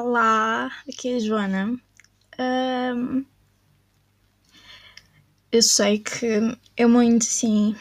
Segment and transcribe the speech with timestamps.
[0.00, 1.76] Olá, aqui é a Joana.
[2.38, 3.24] Um,
[5.50, 7.74] eu sei que é muito assim,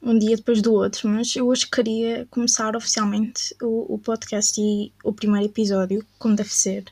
[0.00, 4.94] um dia depois do outro, mas eu hoje queria começar oficialmente o, o podcast e
[5.04, 6.84] o primeiro episódio, como deve ser.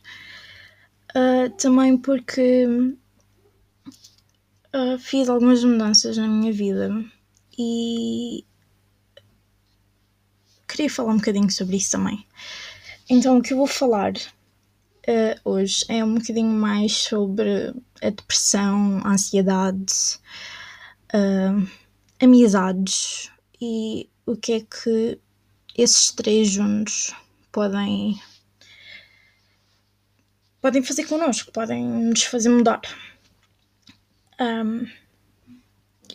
[1.16, 2.66] Uh, também porque
[4.74, 6.90] uh, fiz algumas mudanças na minha vida
[7.58, 8.44] e
[10.68, 12.26] queria falar um bocadinho sobre isso também.
[13.08, 14.12] Então, o que eu vou falar
[15.08, 20.18] uh, hoje é um bocadinho mais sobre a depressão, a ansiedade,
[21.14, 21.68] uh,
[22.22, 25.18] amizades e o que é que
[25.76, 27.14] esses três juntos
[27.52, 28.20] podem
[30.60, 32.80] podem fazer connosco, podem nos fazer mudar.
[34.40, 34.86] Um,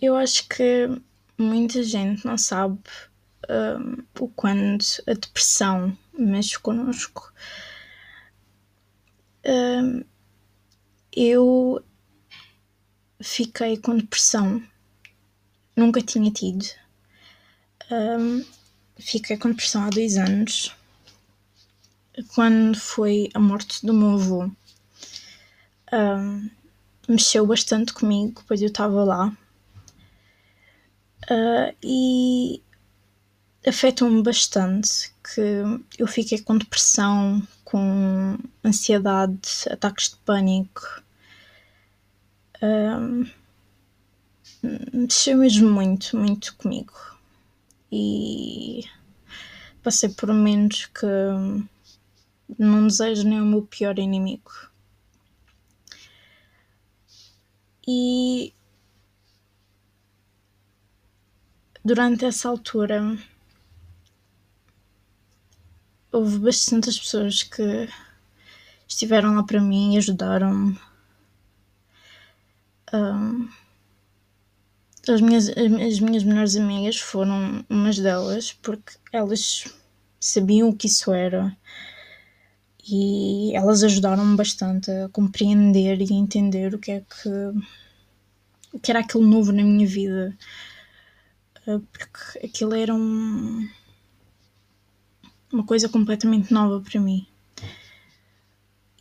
[0.02, 0.90] eu acho que
[1.38, 2.80] muita gente não sabe
[3.50, 7.32] um, o quanto a depressão mexe connosco.
[11.16, 11.84] Eu
[13.22, 14.62] fiquei com depressão,
[15.76, 16.66] nunca tinha tido.
[18.98, 20.76] Fiquei com depressão há dois anos,
[22.34, 24.52] quando foi a morte do meu avô.
[27.08, 29.38] Mexeu bastante comigo, pois eu estava lá.
[31.30, 32.62] Uh, e
[33.68, 35.42] afetou-me bastante que
[35.98, 40.82] eu fiquei com depressão, com ansiedade, ataques de pânico.
[42.62, 43.30] Um,
[44.94, 46.94] mexeu mesmo muito, muito comigo.
[47.92, 48.84] E
[49.84, 51.06] passei por momentos que
[52.58, 54.52] não desejo nem o meu pior inimigo.
[57.88, 58.54] E
[61.84, 63.18] durante essa altura
[66.12, 67.88] houve bastantes pessoas que
[68.88, 70.80] estiveram lá para mim e ajudaram-me.
[72.94, 73.50] Um,
[75.08, 79.64] as, minhas, as minhas melhores amigas foram umas delas, porque elas
[80.20, 81.56] sabiam o que isso era
[82.88, 87.30] e elas ajudaram-me bastante a compreender e entender o que é que
[88.74, 90.38] o que era aquele novo na minha vida
[91.66, 93.68] porque aquilo era um
[95.52, 97.26] uma coisa completamente nova para mim.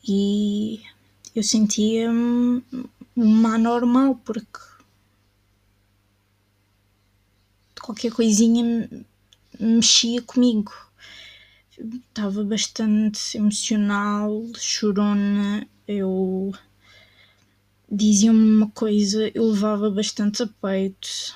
[0.06, 0.80] E
[1.34, 2.64] eu sentia-me
[3.14, 4.58] uma anormal porque
[7.80, 8.88] qualquer coisinha
[9.58, 10.72] mexia comigo.
[11.78, 16.52] Estava bastante emocional, chorona, eu
[17.90, 21.34] dizia-me uma coisa, eu levava bastante a peito.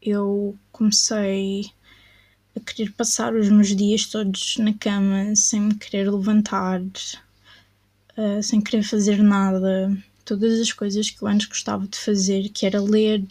[0.00, 1.70] Eu comecei
[2.56, 8.60] a querer passar os meus dias todos na cama sem me querer levantar, uh, sem
[8.60, 9.96] querer fazer nada.
[10.24, 13.26] Todas as coisas que eu antes gostava de fazer, que era ler,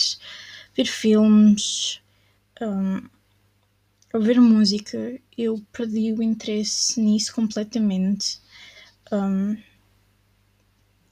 [0.76, 2.02] ver filmes,
[2.62, 3.02] um,
[4.14, 8.40] ouvir música, eu perdi o interesse nisso completamente.
[9.12, 9.58] Um,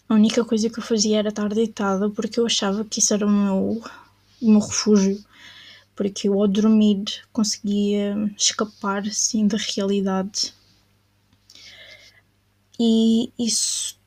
[0.09, 3.25] a única coisa que eu fazia era estar deitada porque eu achava que isso era
[3.25, 3.83] o meu,
[4.41, 5.23] o meu refúgio
[5.97, 7.03] porque eu ao dormir
[7.33, 10.53] conseguia escapar assim da realidade.
[12.79, 13.99] E isso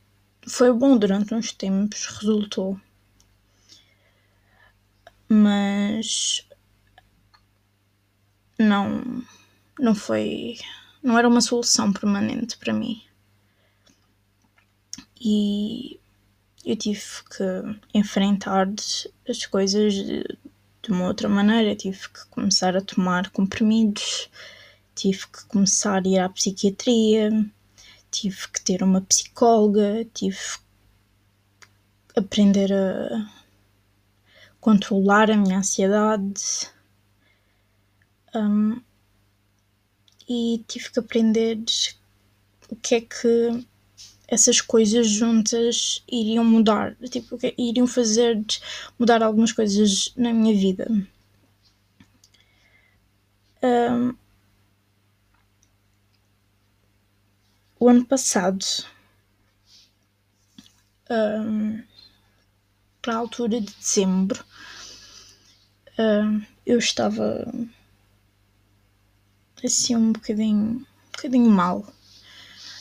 [0.46, 2.80] foi bom durante uns tempos, resultou.
[5.28, 6.46] Mas
[8.56, 9.24] não
[9.78, 10.58] não foi
[11.02, 13.02] não era uma solução permanente para mim.
[15.20, 15.98] E
[16.64, 18.68] eu tive que enfrentar
[19.28, 19.94] as coisas
[20.88, 21.76] uma outra maneira.
[21.76, 24.30] Tive que começar a tomar comprimidos,
[24.94, 27.30] tive que começar a ir à psiquiatria,
[28.10, 30.38] tive que ter uma psicóloga, tive
[32.08, 33.30] que aprender a
[34.60, 36.70] controlar a minha ansiedade.
[38.34, 38.80] Um,
[40.28, 41.58] e tive que aprender
[42.70, 43.66] o que é que
[44.30, 48.40] essas coisas juntas iriam mudar, tipo, iriam fazer
[48.96, 50.86] mudar algumas coisas na minha vida.
[53.60, 54.14] Um,
[57.78, 58.64] o ano passado,
[61.10, 61.82] um,
[63.02, 64.44] para a altura de dezembro,
[65.98, 67.52] um, eu estava
[69.64, 71.84] assim um bocadinho, um bocadinho mal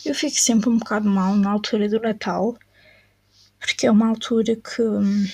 [0.05, 2.57] eu fico sempre um bocado mal na altura do Natal,
[3.59, 5.27] porque é uma altura que hum,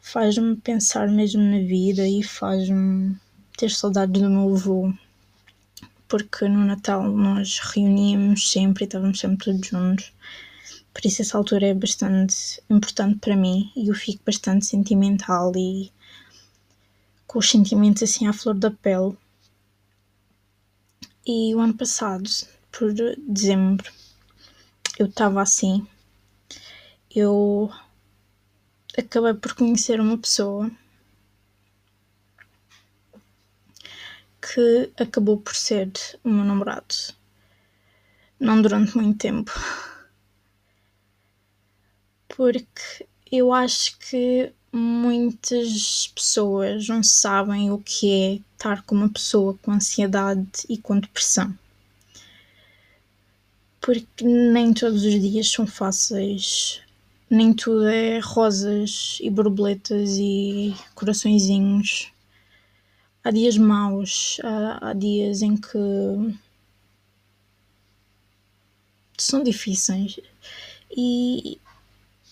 [0.00, 3.16] faz-me pensar mesmo na vida e faz-me
[3.56, 4.92] ter saudades do meu avô.
[6.08, 10.12] porque no Natal nós reuníamos sempre e estávamos sempre todos juntos.
[10.92, 15.92] Por isso essa altura é bastante importante para mim e eu fico bastante sentimental e
[17.26, 19.16] com os sentimentos assim à flor da pele.
[21.26, 22.30] E o ano passado,
[22.78, 23.90] por dezembro,
[24.98, 25.86] eu estava assim.
[27.14, 27.72] Eu
[28.96, 30.70] acabei por conhecer uma pessoa
[34.42, 35.90] que acabou por ser
[36.22, 36.94] o meu namorado.
[38.38, 39.50] Não durante muito tempo.
[42.28, 49.56] Porque eu acho que muitas pessoas não sabem o que é estar com uma pessoa
[49.62, 51.56] com ansiedade e com depressão.
[53.86, 56.82] Porque nem todos os dias são fáceis,
[57.30, 62.12] nem tudo é rosas e borboletas e coraçõezinhos.
[63.22, 65.78] Há dias maus, há, há dias em que
[69.16, 70.18] são difíceis
[70.90, 71.56] e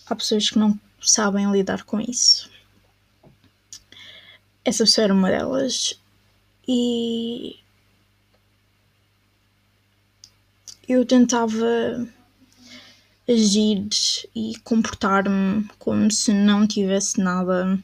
[0.07, 2.51] há pessoas que não sabem lidar com isso.
[4.65, 5.97] Essa pessoa era uma delas
[6.67, 7.57] e
[10.87, 12.07] eu tentava
[13.27, 13.87] agir
[14.35, 17.79] e comportar-me como se não tivesse nada,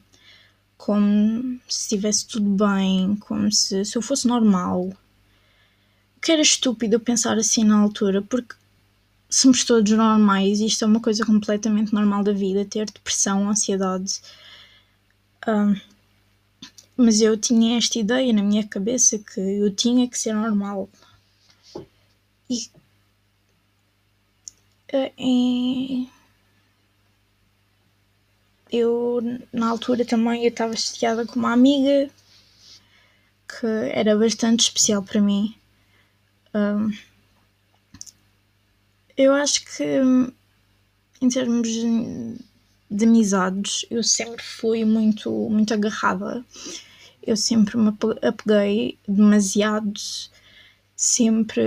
[0.76, 4.92] como se estivesse tudo bem, como se, se eu fosse normal.
[6.20, 8.54] Que era estúpido pensar assim na altura, porque
[9.28, 14.20] somos todos normais e isto é uma coisa completamente normal da vida, ter depressão, ansiedade.
[15.48, 15.74] Um,
[16.96, 20.88] mas eu tinha esta ideia na minha cabeça que eu tinha que ser normal.
[22.48, 22.70] E,
[25.18, 26.08] e
[28.70, 29.20] eu
[29.52, 32.10] na altura também eu estava chateada com uma amiga
[33.48, 35.54] que era bastante especial para mim.
[36.54, 36.90] Um,
[39.16, 39.84] eu acho que
[41.20, 41.68] em termos
[42.90, 46.44] de amizades eu sempre fui muito, muito agarrada.
[47.24, 47.92] Eu sempre me
[48.22, 49.92] apeguei demasiado,
[50.96, 51.62] sempre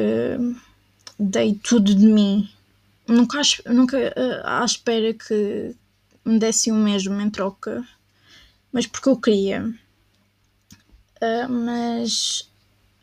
[1.17, 2.49] dei tudo de mim.
[3.07, 5.75] Nunca, nunca eh, à espera que
[6.23, 7.87] me dessem o mesmo em troca,
[8.71, 9.73] mas porque eu queria.
[11.21, 12.49] Uh, mas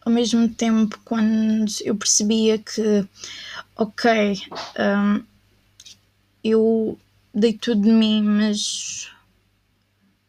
[0.05, 3.07] ao mesmo tempo, quando eu percebia que
[3.77, 4.41] ok,
[4.79, 5.25] um,
[6.43, 6.99] eu
[7.33, 9.11] dei tudo de mim, mas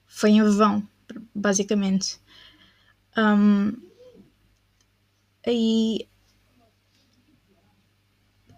[0.08, 0.88] foi em vão,
[1.34, 2.20] basicamente.
[3.18, 3.74] Um,
[5.46, 6.08] aí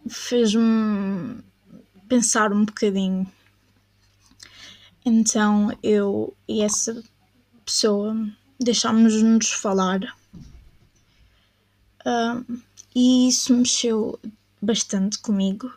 [0.10, 1.44] fez-me
[2.08, 3.30] pensar um bocadinho.
[5.06, 7.04] Então eu e essa
[7.66, 8.16] pessoa
[8.60, 10.00] deixámos-nos falar.
[12.06, 12.62] Um,
[12.94, 14.20] e isso mexeu
[14.62, 15.72] bastante comigo.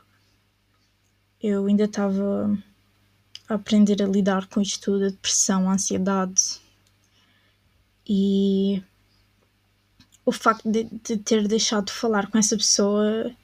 [1.42, 2.58] Eu ainda estava
[3.48, 6.60] a aprender a lidar com isto tudo, a depressão, a ansiedade.
[8.06, 8.82] E
[10.24, 13.34] o facto de, de, ter deixado de falar com essa pessoa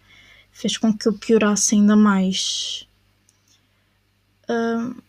[0.54, 2.86] fez com que eu piorasse ainda mais.
[4.48, 5.02] Uh,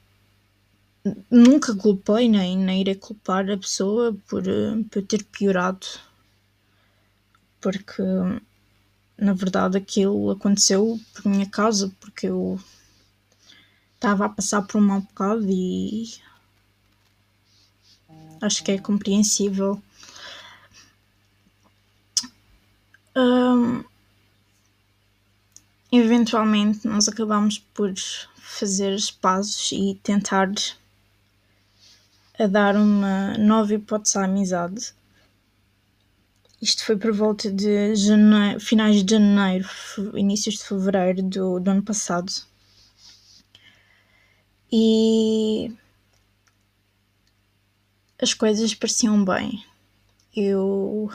[1.29, 4.43] nunca culpei, nem, nem irei culpar a pessoa por,
[4.89, 5.85] por ter piorado,
[7.61, 8.01] porque
[9.17, 12.59] na verdade aquilo aconteceu por minha causa, porque eu
[13.93, 16.09] estava a passar por um mau bocado e
[18.41, 19.81] acho que é compreensível.
[23.15, 23.83] Um,
[25.99, 27.93] eventualmente nós acabamos por
[28.35, 30.51] fazer passos e tentar
[32.37, 34.93] a dar uma nova hipótese à amizade.
[36.61, 39.67] Isto foi por volta de janeiro, finais de janeiro,
[40.15, 42.31] inícios de fevereiro do, do ano passado.
[44.71, 45.71] E
[48.21, 49.63] as coisas pareciam bem.
[50.35, 51.11] Eu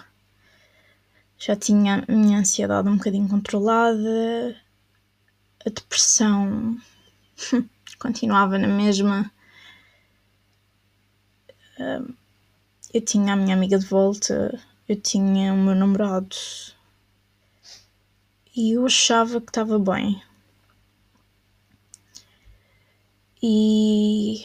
[1.39, 4.57] já tinha a minha ansiedade um bocadinho controlada,
[5.65, 6.79] a depressão
[7.99, 9.31] continuava na mesma.
[12.93, 16.37] Eu tinha a minha amiga de volta, eu tinha o meu namorado
[18.57, 20.23] e eu achava que estava bem.
[23.43, 24.45] E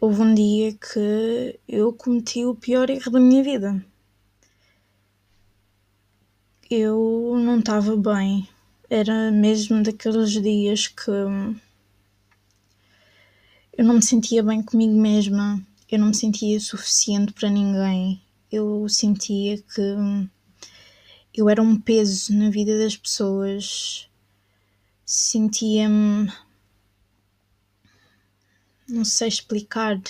[0.00, 3.84] houve um dia que eu cometi o pior erro da minha vida.
[6.70, 8.48] Eu não estava bem.
[8.88, 11.56] Era mesmo daqueles dias que eu
[13.84, 15.60] não me sentia bem comigo mesma.
[15.90, 18.22] Eu não me sentia suficiente para ninguém.
[18.50, 19.96] Eu sentia que
[21.34, 24.08] eu era um peso na vida das pessoas,
[25.04, 26.32] sentia-me.
[28.88, 30.00] Não sei explicar.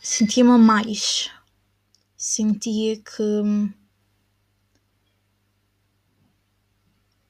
[0.00, 1.30] Sentia-me mais.
[2.16, 3.72] Sentia que.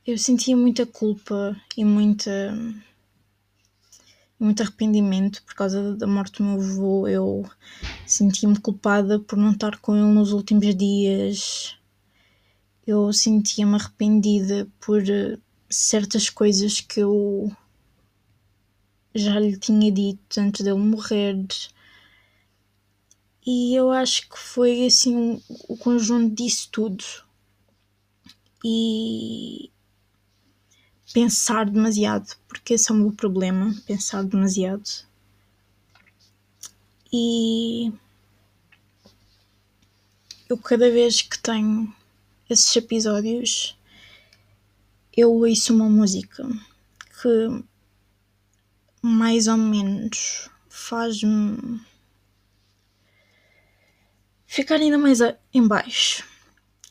[0.06, 2.30] Eu sentia muita culpa e muita.
[4.38, 7.08] muito arrependimento por causa da morte do meu avô.
[7.08, 7.48] Eu
[8.06, 11.76] sentia-me culpada por não estar com ele nos últimos dias
[12.86, 15.38] eu sentia-me arrependida por eh,
[15.70, 17.50] certas coisas que eu
[19.14, 21.46] já lhe tinha dito antes dele morrer.
[23.46, 27.04] E eu acho que foi assim o conjunto disso tudo.
[28.64, 29.70] E
[31.12, 34.88] pensar demasiado, porque esse é o meu problema, pensar demasiado.
[37.12, 37.92] E
[40.48, 41.94] eu cada vez que tenho
[42.48, 43.76] esses episódios
[45.14, 46.48] eu ouço uma música
[47.20, 47.64] que
[49.02, 51.80] mais ou menos faz-me
[54.46, 55.20] ficar ainda mais
[55.52, 56.24] em baixo,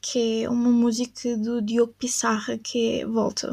[0.02, 3.52] que é uma música do Diogo Pissarra que é Volta.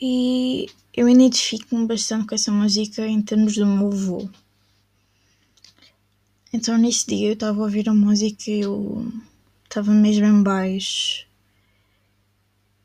[0.00, 4.28] E eu identifico-me bastante com essa música em termos do meu avô.
[6.52, 9.12] Então nesse dia eu estava a ouvir a música e eu
[9.64, 11.26] estava mesmo em baixo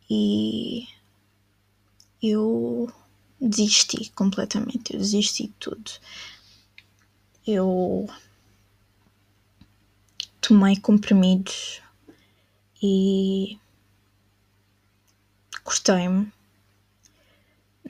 [0.10, 0.88] e
[2.22, 2.92] eu
[3.40, 5.92] desisti completamente, eu desisti de tudo.
[7.46, 8.10] Eu
[10.42, 11.82] tomei comprimidos
[12.82, 13.58] e
[15.64, 16.32] cortei-me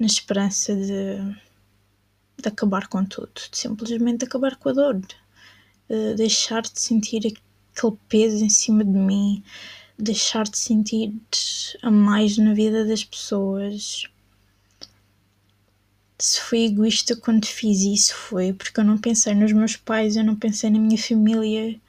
[0.04, 1.18] na esperança de,
[2.42, 5.02] de acabar com tudo, de simplesmente acabar com a dor
[6.16, 9.44] deixar de sentir aquele peso em cima de mim,
[9.98, 11.14] deixar de sentir
[11.82, 14.04] a mais na vida das pessoas.
[16.18, 20.24] Se fui egoísta quando fiz isso, foi porque eu não pensei nos meus pais, eu
[20.24, 21.80] não pensei na minha família,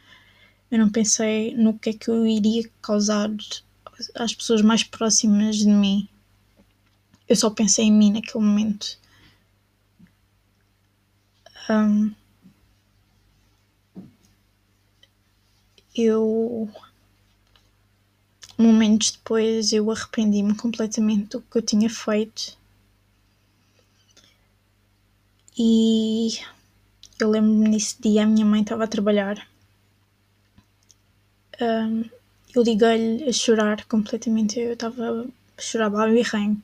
[0.70, 3.30] eu não pensei no que é que eu iria causar
[4.14, 6.08] às pessoas mais próximas de mim.
[7.34, 8.96] Eu só pensei em mim naquele momento.
[11.68, 12.14] Um,
[15.96, 16.70] eu
[18.56, 22.56] momentos depois eu arrependi-me completamente do que eu tinha feito.
[25.58, 26.38] E
[27.18, 29.44] eu lembro-me nesse dia a minha mãe estava a trabalhar.
[31.60, 32.04] Um,
[32.54, 34.60] eu liguei-lhe a chorar completamente.
[34.60, 35.26] Eu estava
[35.58, 36.62] a chorar bem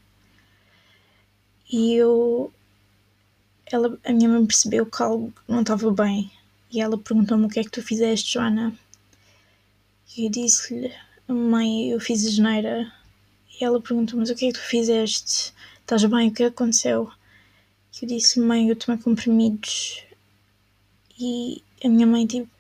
[1.73, 2.53] e eu
[3.73, 6.31] ela, a minha mãe percebeu que algo não estava bem
[6.73, 8.77] e ela perguntou-me o que é que tu fizeste Joana
[10.17, 10.93] e eu disse-lhe,
[11.29, 12.93] mãe, eu fiz a geneira.
[13.61, 15.55] E ela perguntou, mas o que é que tu fizeste?
[15.81, 16.29] Estás bem?
[16.29, 17.11] O que aconteceu?
[17.95, 20.03] E eu disse, mãe, eu tomei comprimidos.
[21.19, 22.51] E a minha mãe, tipo,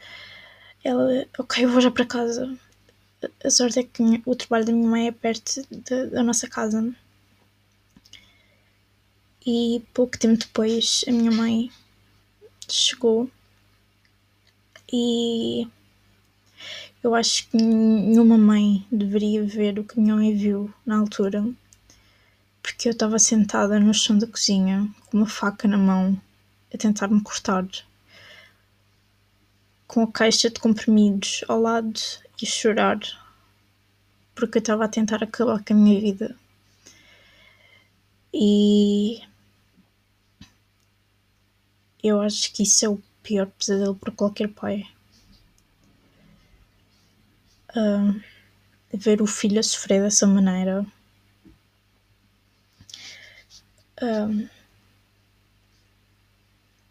[0.84, 2.56] ela, ok, eu vou já para casa.
[3.44, 6.94] A sorte é que o trabalho da minha mãe é perto da, da nossa casa.
[9.46, 11.70] E pouco tempo depois a minha mãe
[12.68, 13.30] chegou
[14.92, 15.66] e
[17.02, 21.48] eu acho que nenhuma mãe deveria ver o que minha mãe viu na altura,
[22.62, 26.20] porque eu estava sentada no chão da cozinha com uma faca na mão
[26.72, 27.66] a tentar me cortar,
[29.86, 31.98] com a caixa de comprimidos ao lado
[32.40, 33.00] e a chorar,
[34.34, 36.36] porque eu estava a tentar acabar com a minha vida.
[38.34, 39.20] E
[42.02, 44.86] eu acho que isso é o pior pesadelo para qualquer pai
[47.76, 48.20] uh,
[48.92, 50.84] ver o filho a sofrer dessa maneira.
[54.02, 54.48] Uh,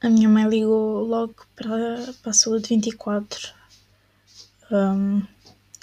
[0.01, 3.53] a minha mãe ligou logo para, para a saúde 24.
[4.71, 5.23] Um,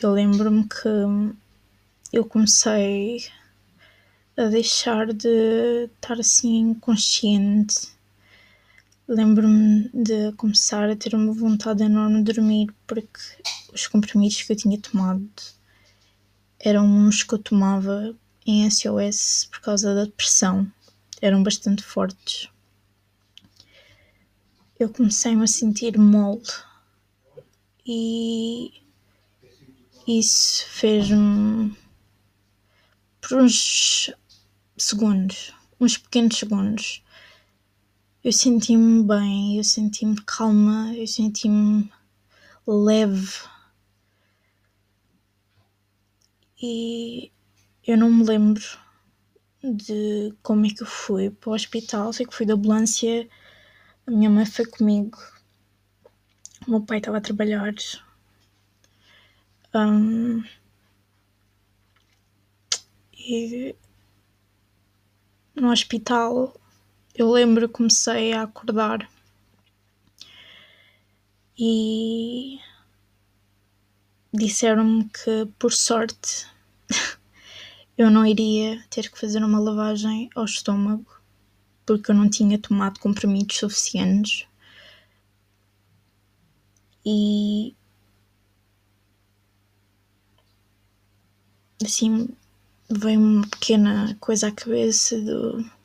[0.01, 1.35] eu lembro-me que
[2.13, 3.27] eu comecei
[4.37, 7.96] a deixar de estar assim consciente.
[9.09, 13.21] Lembro-me de começar a ter uma vontade enorme de dormir porque
[13.73, 15.31] os comprimidos que eu tinha tomado
[16.59, 20.67] eram uns que eu tomava em SOS por causa da depressão.
[21.23, 22.49] Eram bastante fortes.
[24.77, 26.43] Eu comecei-me a sentir mole
[27.87, 28.73] e
[30.05, 31.77] isso fez-me
[33.21, 34.13] por uns
[34.77, 37.06] segundos, uns pequenos segundos.
[38.27, 41.89] Eu senti-me bem, eu senti-me calma, eu senti-me
[42.67, 43.39] leve.
[46.61, 47.31] E
[47.87, 48.65] eu não me lembro
[49.63, 52.13] de como é que eu fui para o hospital.
[52.13, 53.29] Sei que fui da ambulância,
[54.05, 55.17] a minha mãe foi comigo,
[56.67, 57.73] o meu pai estava a trabalhar.
[59.73, 60.43] Um,
[63.13, 63.77] e
[65.55, 66.53] no hospital
[67.17, 69.11] eu lembro que comecei a acordar
[71.59, 72.61] e
[74.33, 76.47] disseram-me que por sorte
[77.97, 81.07] eu não iria ter que fazer uma lavagem ao estômago
[81.87, 84.47] porque eu não tinha tomado comprimidos suficientes.
[87.05, 87.75] E
[91.83, 92.29] assim
[92.91, 95.76] veio uma pequena coisa à cabeça do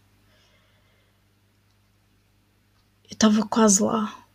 [3.11, 4.25] eu estava quase lá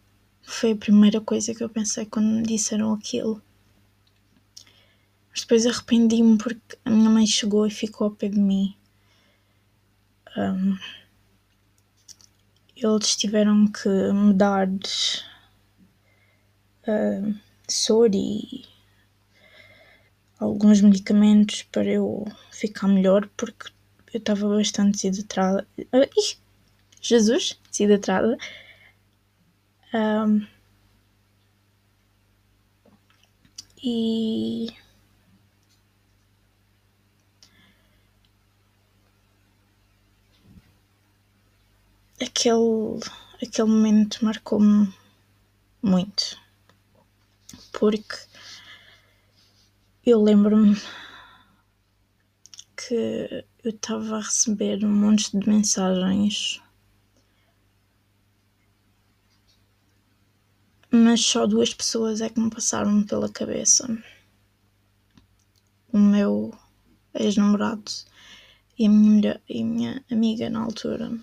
[0.47, 3.42] foi a primeira coisa que eu pensei quando me disseram aquilo.
[5.30, 8.76] Mas depois arrependi-me porque a minha mãe chegou e ficou ao pé de mim.
[10.37, 10.78] Um,
[12.76, 14.68] eles tiveram que me dar
[16.87, 17.35] uh,
[17.68, 18.64] soro e
[20.38, 23.73] alguns medicamentos para eu ficar melhor porque
[24.12, 25.66] eu estava bastante desidratada.
[25.78, 26.37] Uh,
[27.00, 28.38] Jesus, desidratada.
[29.95, 30.47] Um,
[33.83, 34.69] e
[42.21, 43.00] aquele,
[43.43, 44.93] aquele momento marcou-me
[45.83, 46.38] muito
[47.73, 48.16] porque
[50.05, 50.76] eu lembro-me
[52.76, 56.61] que eu estava a receber um monte de mensagens
[60.96, 63.86] mas só duas pessoas é que me passaram pela cabeça:
[65.92, 66.52] o meu
[67.14, 67.90] ex-namorado
[68.78, 71.18] e a minha, e a minha amiga na altura.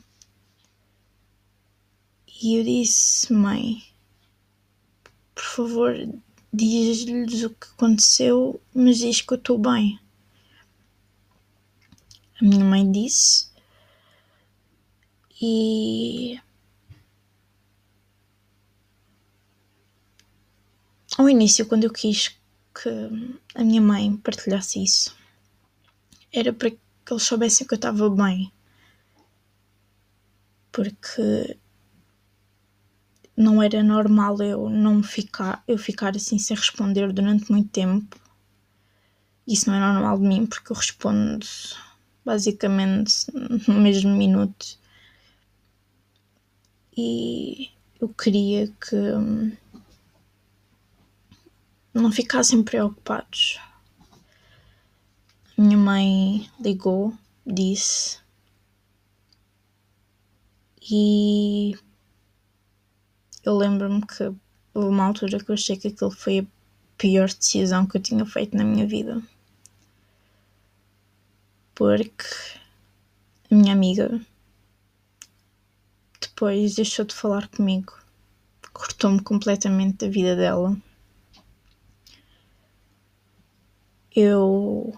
[2.42, 3.84] E eu disse, mãe,
[5.34, 5.96] por favor,
[6.52, 10.00] diz-lhes o que aconteceu, mas diz que eu estou bem.
[12.42, 13.50] A minha mãe disse,
[15.42, 16.40] e
[21.18, 22.30] ao início, quando eu quis
[22.74, 22.90] que
[23.56, 25.16] a minha mãe partilhasse isso,
[26.32, 26.80] era para que
[27.12, 28.52] eles soubessem que eu estava bem.
[30.72, 31.58] Porque
[33.38, 38.20] não era normal eu não ficar, eu ficar assim sem responder durante muito tempo.
[39.48, 41.46] Isso não é normal de mim, porque eu respondo
[42.26, 43.26] basicamente
[43.68, 44.80] no mesmo minuto.
[46.96, 48.96] E eu queria que
[51.94, 53.60] não ficassem preocupados.
[55.58, 57.14] Minha mãe ligou,
[57.46, 58.18] disse,
[60.90, 61.78] e
[63.44, 64.24] eu lembro-me que
[64.74, 66.46] houve uma altura que eu achei que aquilo foi a
[66.98, 69.22] pior decisão que eu tinha feito na minha vida.
[71.76, 72.26] Porque
[73.52, 74.20] a minha amiga
[76.20, 77.94] depois deixou de falar comigo,
[78.74, 80.76] cortou-me completamente da vida dela.
[84.16, 84.94] Eu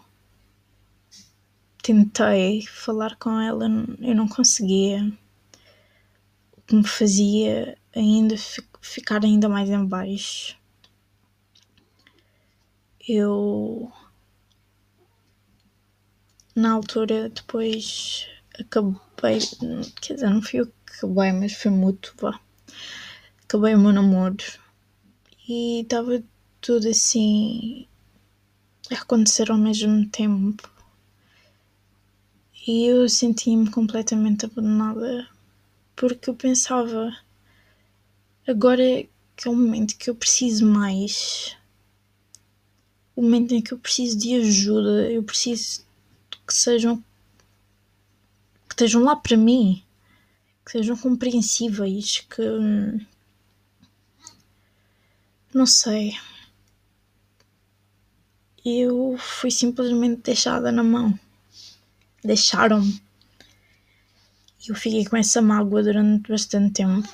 [1.81, 3.65] tentei falar com ela,
[3.99, 5.11] eu não conseguia.
[6.57, 8.35] O que me fazia ainda
[8.81, 10.57] ficar ainda mais em baixo.
[13.07, 13.91] Eu
[16.55, 18.27] na altura depois
[18.59, 19.39] acabei,
[20.01, 22.39] quer dizer, não fui eu que acabei, mas foi mútuo, vá.
[23.43, 24.37] Acabei o meu namoro
[25.47, 26.23] e estava
[26.61, 27.87] tudo assim
[28.91, 30.69] acontecer ao mesmo tempo.
[32.67, 35.27] E eu sentia-me completamente abandonada
[35.95, 37.15] porque eu pensava
[38.47, 41.55] agora que é o momento que eu preciso mais.
[43.15, 45.85] O momento em que eu preciso de ajuda, eu preciso
[46.45, 46.97] que sejam
[48.67, 49.83] que estejam lá para mim,
[50.65, 52.41] que sejam compreensíveis, que
[55.53, 56.13] não sei
[58.65, 61.17] eu fui simplesmente deixada na mão.
[62.23, 62.99] Deixaram-me.
[64.67, 67.07] Eu fiquei com essa mágoa durante bastante tempo.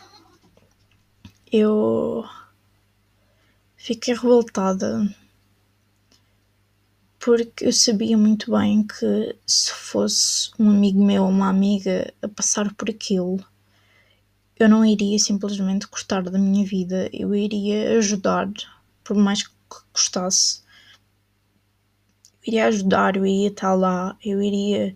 [1.51, 2.23] Eu
[3.75, 5.13] fiquei revoltada
[7.19, 12.27] porque eu sabia muito bem que se fosse um amigo meu ou uma amiga a
[12.27, 13.45] passar por aquilo,
[14.57, 18.49] eu não iria simplesmente cortar da minha vida, eu iria ajudar
[19.03, 19.53] por mais que
[19.93, 20.70] gostasse, eu
[22.45, 24.95] iria ajudar, eu iria estar lá, eu iria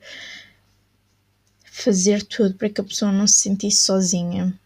[1.65, 4.57] fazer tudo para que a pessoa não se sentisse sozinha.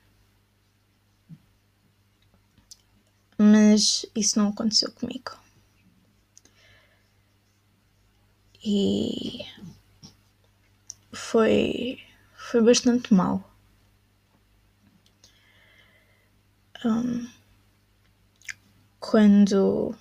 [3.38, 5.32] Mas isso não aconteceu comigo.
[8.64, 9.46] E
[11.14, 12.00] foi,
[12.36, 13.50] foi bastante mal.
[16.86, 17.30] Um,
[19.00, 19.96] quando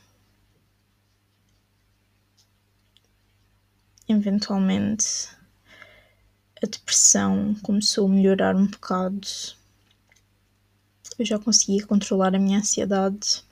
[4.09, 5.29] eventualmente
[6.63, 9.27] a depressão começou a melhorar um bocado.
[11.19, 13.45] Eu já conseguia controlar a minha ansiedade.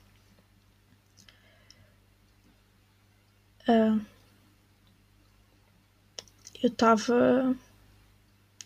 [3.67, 3.99] Uh,
[6.63, 7.55] eu estava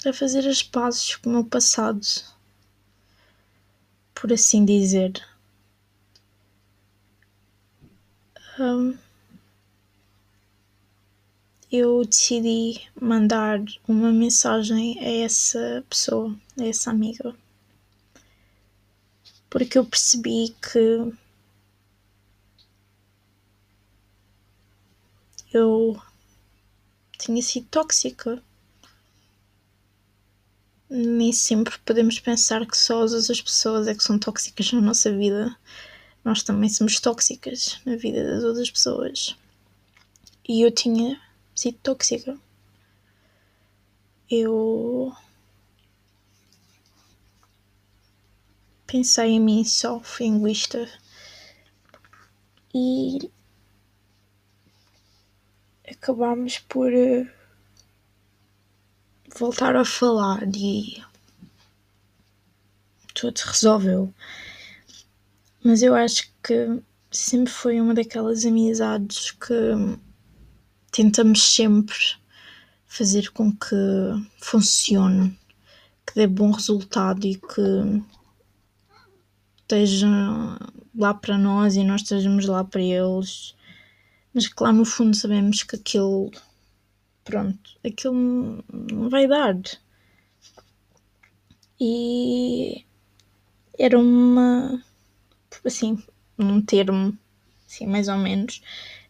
[0.06, 2.02] a fazer as pazes com o meu passado,
[4.14, 5.14] por assim dizer.
[8.60, 8.98] Um,
[11.72, 17.34] eu decidi mandar uma mensagem a essa pessoa, a essa amiga,
[19.50, 21.14] porque eu percebi que
[25.54, 26.02] eu
[27.18, 28.44] tinha sido tóxica.
[30.90, 35.10] Nem sempre podemos pensar que só as outras pessoas é que são tóxicas na nossa
[35.10, 35.56] vida.
[36.24, 39.38] Nós também somos tóxicas na vida das outras pessoas.
[40.48, 41.18] E eu tinha
[41.62, 42.40] sido tóxica.
[44.30, 45.16] Eu
[48.88, 50.90] pensei em mim só, fui egoísta
[52.74, 53.32] e
[55.88, 57.30] acabámos por uh,
[59.38, 61.04] voltar a falar e
[63.14, 64.12] tudo se resolveu.
[65.64, 69.54] Mas eu acho que sempre foi uma daquelas amizades que
[70.92, 71.98] tentamos sempre
[72.86, 73.76] fazer com que
[74.40, 75.38] funcione,
[76.06, 78.04] que dê bom resultado e que
[79.62, 80.08] esteja
[80.94, 83.56] lá para nós e nós estejamos lá para eles,
[84.34, 86.30] mas que lá no fundo sabemos que aquilo,
[87.24, 89.56] pronto, aquilo não vai dar.
[91.80, 92.86] E
[93.80, 94.84] era uma,
[95.66, 95.98] assim,
[96.38, 97.18] um termo,
[97.66, 98.62] assim, mais ou menos,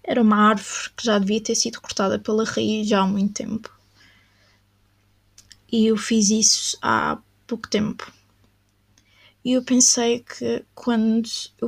[0.03, 3.69] era uma árvore que já devia ter sido cortada pela raiz já há muito tempo.
[5.71, 8.11] E eu fiz isso há pouco tempo.
[9.43, 11.27] E eu pensei que quando
[11.59, 11.67] eu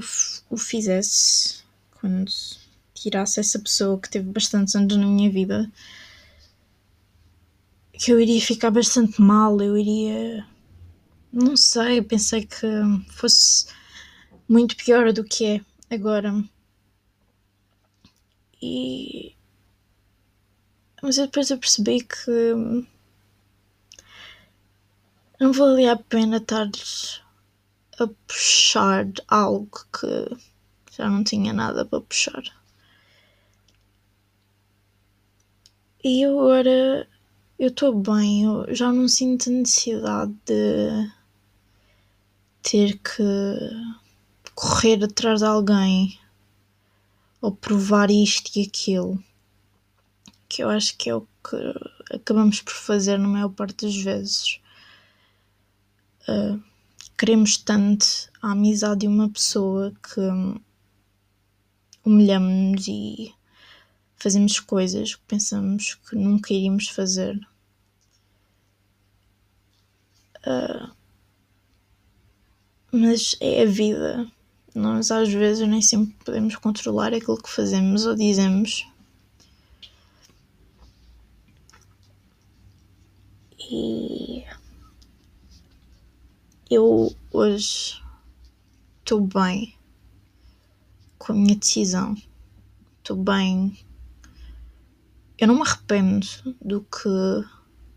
[0.50, 1.64] o fizesse,
[2.00, 2.32] quando
[2.94, 5.72] tirasse essa pessoa que teve bastantes anos na minha vida,
[7.94, 10.46] que eu iria ficar bastante mal, eu iria.
[11.32, 12.68] Não sei, pensei que
[13.10, 13.66] fosse
[14.48, 16.44] muito pior do que é agora.
[18.64, 19.36] E.
[21.02, 22.88] Mas depois eu percebi que.
[25.38, 26.70] Não valia a pena estar
[28.00, 30.38] a puxar algo que
[30.96, 32.44] já não tinha nada para puxar.
[36.02, 37.06] E agora
[37.60, 41.12] eu estou bem, eu já não sinto necessidade de
[42.62, 43.24] ter que
[44.56, 46.23] correr atrás de alguém
[47.44, 49.22] ou provar isto e aquilo,
[50.48, 54.62] que eu acho que é o que acabamos por fazer na maior parte das vezes.
[56.22, 56.64] Uh,
[57.18, 58.06] queremos tanto
[58.42, 60.22] a amizade de uma pessoa que
[62.06, 63.36] humilhamos-nos e
[64.16, 67.36] fazemos coisas que pensamos que nunca iríamos fazer.
[70.48, 70.96] Uh,
[72.90, 74.32] mas é a vida.
[74.74, 78.88] Nós às vezes nem sempre podemos controlar aquilo que fazemos ou dizemos.
[83.60, 84.44] E
[86.72, 88.02] eu hoje
[89.00, 89.76] estou bem
[91.20, 92.16] com a minha decisão.
[92.98, 93.78] Estou bem.
[95.38, 96.26] Eu não me arrependo
[96.60, 97.46] do que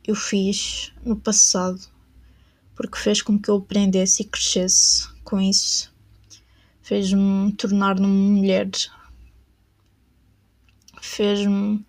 [0.07, 1.81] eu fiz no passado,
[2.75, 5.96] porque fez com que eu aprendesse e crescesse com isso
[6.87, 8.70] fez-me tornar-me mulher,
[11.03, 11.85] fez-me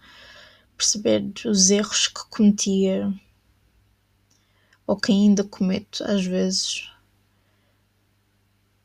[0.75, 3.13] perceber os erros que cometia
[4.87, 6.89] ou que ainda cometo às vezes.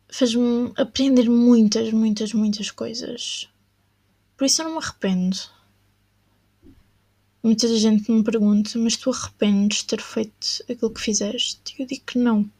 [0.07, 3.48] Fez-me aprender muitas, muitas, muitas coisas.
[4.37, 5.38] Por isso eu não me arrependo.
[7.42, 11.75] Muita gente me pergunta, mas tu arrependes de ter feito aquilo que fizeste?
[11.79, 12.51] E eu digo que não.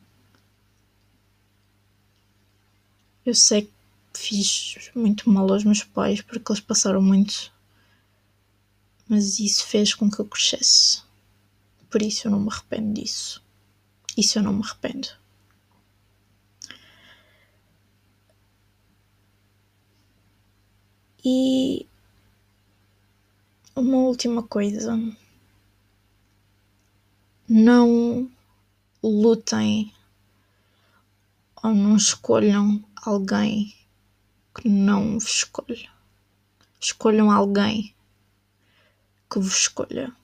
[3.25, 3.71] Eu sei
[4.15, 7.53] fiz muito mal aos meus pais porque eles passaram muito.
[9.09, 11.03] Mas isso fez com que eu crescesse.
[11.91, 13.43] Por isso eu não me arrependo disso.
[14.17, 15.09] Isso eu não me arrependo.
[21.25, 21.87] E
[23.77, 24.99] uma última coisa.
[27.49, 28.31] Não
[29.03, 29.93] lutem
[31.63, 33.75] ou não escolham alguém
[34.55, 35.91] que não vos escolha.
[36.81, 37.95] Escolham alguém
[39.31, 40.15] que vos escolha.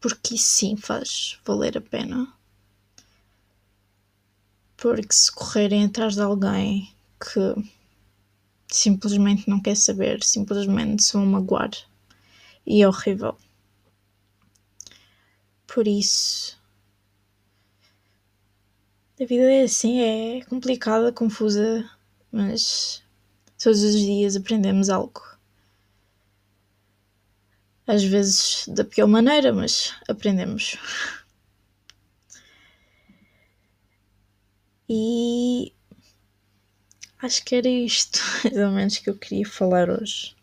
[0.00, 2.32] Porque isso sim faz valer a pena.
[4.76, 7.70] Porque se correrem atrás de alguém que
[8.68, 11.70] simplesmente não quer saber, simplesmente se vão magoar.
[12.66, 13.36] E é horrível.
[15.66, 16.59] Por isso.
[19.20, 21.86] A vida é assim, é complicada, confusa,
[22.32, 23.02] mas
[23.62, 25.20] todos os dias aprendemos algo.
[27.86, 30.78] Às vezes da pior maneira, mas aprendemos.
[34.88, 35.74] E
[37.20, 40.34] acho que era isto, mais ou menos, que eu queria falar hoje.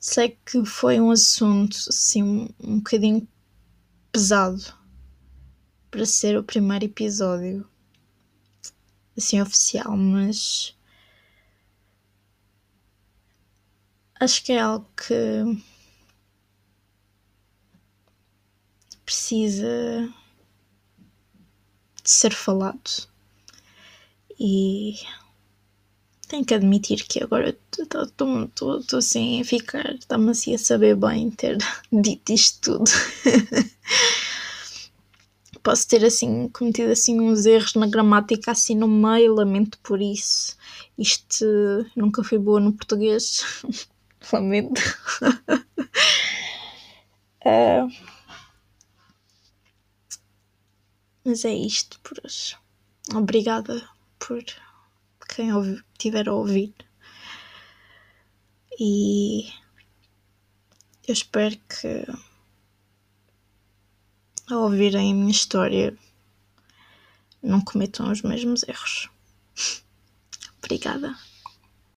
[0.00, 3.28] Sei que foi um assunto assim um bocadinho
[4.10, 4.85] pesado
[5.90, 7.68] para ser o primeiro episódio
[9.16, 10.76] assim oficial, mas
[14.20, 15.62] acho que é algo que
[19.04, 20.12] precisa
[22.02, 23.08] de ser falado
[24.38, 24.96] e
[26.28, 31.56] tenho que admitir que agora estou assim a ficar, está-me assim a saber bem ter
[31.92, 32.90] dito isto tudo.
[35.66, 40.56] Posso ter assim cometido assim uns erros na gramática assim no meio, lamento por isso.
[40.96, 41.44] Isto
[41.96, 43.64] nunca fui boa no português.
[44.32, 44.80] lamento.
[47.44, 47.90] uh,
[51.26, 52.56] mas é isto por hoje.
[53.12, 54.44] Obrigada por
[55.28, 55.50] quem
[55.98, 56.72] tiver a ouvir.
[58.78, 59.48] E
[61.08, 62.06] eu espero que
[64.50, 65.96] ao ouvirem a minha história
[67.42, 69.08] não cometam os mesmos erros.
[70.58, 71.16] Obrigada.